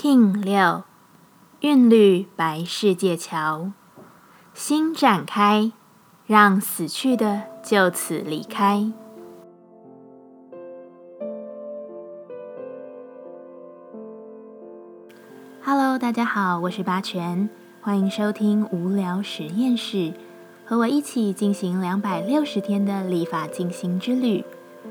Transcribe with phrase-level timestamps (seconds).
[0.00, 0.84] King 六，
[1.58, 3.72] 韵律白世界桥，
[4.54, 5.72] 心展开，
[6.24, 8.92] 让死去的就此离开。
[15.64, 20.12] Hello，大家好，我是八全，欢迎收听无聊实验室，
[20.64, 24.44] 和我一起进行两百六十天的立法进行之旅，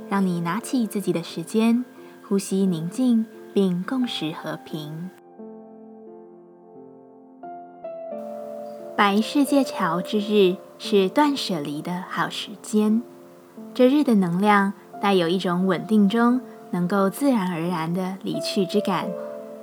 [0.10, 1.86] 让你拿起自己的时间，
[2.28, 3.26] 呼吸宁静。
[3.58, 5.10] 并共识和平。
[8.96, 13.02] 白世界桥之日是断舍离的好时间。
[13.74, 16.40] 这日的能量带有一种稳定中
[16.70, 19.08] 能够自然而然的离去之感，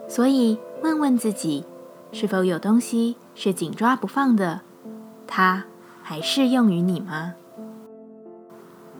[0.08, 1.64] 所以问问自己，
[2.10, 4.62] 是否有东西是紧抓不放的？
[5.24, 5.62] 它
[6.02, 7.34] 还适用于你吗？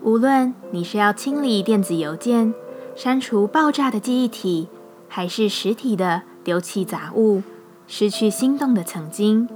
[0.01, 2.53] 无论你是要清理电子邮件、
[2.95, 4.69] 删除爆炸的记忆体。
[5.15, 7.41] 还是实体的丢弃杂物，
[7.87, 9.47] 失去心动的曾经。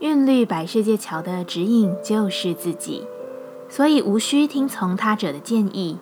[0.00, 3.06] 韵律百世界桥的指引就是自己，
[3.70, 5.96] 所以无需听从他者的建议。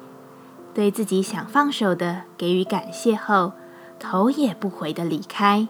[0.75, 3.53] 对自己想放手的给予感谢后，
[4.01, 5.69] 头也不回的离开。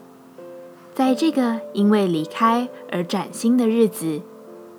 [0.95, 4.23] 在这个因为离开而崭新的日子，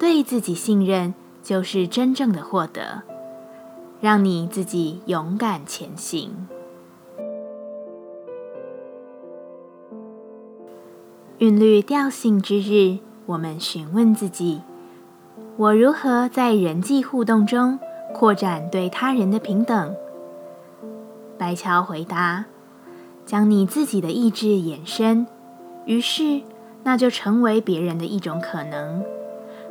[0.01, 3.05] 对自己信任就是真正的获得。
[4.01, 6.49] 让你自己勇敢前行。
[11.39, 14.63] 韵律调性之日，我们询问自己：
[15.59, 17.79] 我如何在人际互动中
[18.15, 19.95] 扩展对他人的平等？
[21.37, 22.47] 白桥回答：
[23.27, 25.27] 将你自己的意志延伸，
[25.85, 26.41] 于是
[26.85, 29.05] 那就成为别人的一种可能。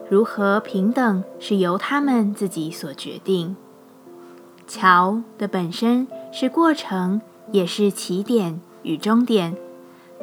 [0.07, 3.55] 如何平等是由他们自己所决定。
[4.67, 9.57] 桥的本身是过程，也是起点与终点。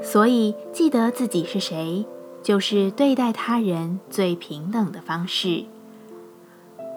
[0.01, 2.07] 所以，记得自己是谁，
[2.43, 5.65] 就是对待他人最平等的方式。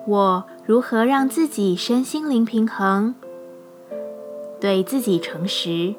[0.08, 3.16] 我如何让自己身心灵平衡？
[4.62, 5.96] 对自己诚实。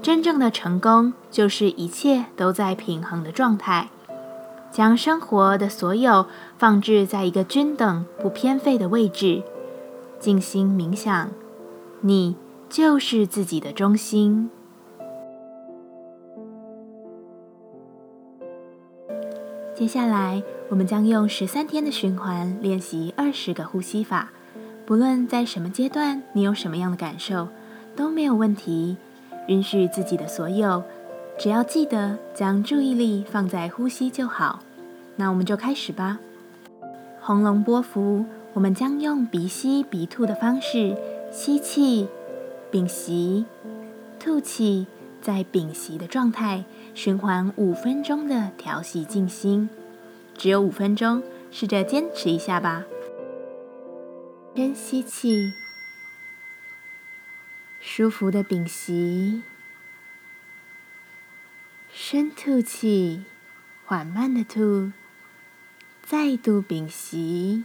[0.00, 3.88] 真正的成功，就是一切都在平衡的状态，
[4.70, 6.26] 将生活的所有
[6.56, 9.42] 放置在一个均等、不偏废的位置，
[10.20, 11.30] 静心冥想。
[12.02, 12.36] 你
[12.68, 14.50] 就是自己的中心。
[19.78, 24.30] 接下来，我们将用十三天的循环练习二十个呼吸法。
[24.84, 27.46] 不论在什么阶段，你有什么样的感受，
[27.94, 28.96] 都没有问题。
[29.46, 30.82] 允许自己的所有，
[31.38, 34.64] 只要记得将注意力放在呼吸就好。
[35.14, 36.18] 那我们就开始吧。
[37.20, 38.24] 红龙波幅，
[38.54, 40.96] 我们将用鼻吸鼻吐的方式
[41.30, 42.08] 吸气，
[42.72, 43.44] 屏息，
[44.18, 44.88] 吐气。
[45.20, 46.64] 在屏息的状态，
[46.94, 49.68] 循环五分钟的调息静心，
[50.36, 52.84] 只有五分钟，试着坚持一下吧。
[54.54, 55.52] 深吸气，
[57.80, 59.42] 舒服的屏息，
[61.92, 63.24] 深吐气，
[63.84, 64.92] 缓慢的吐，
[66.02, 67.64] 再度屏息，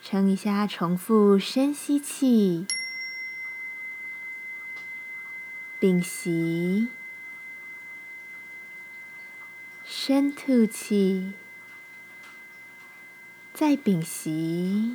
[0.00, 2.66] 撑一下，重复深吸气。
[5.82, 6.86] 屏息，
[9.84, 11.32] 深吐气，
[13.52, 14.94] 再屏息。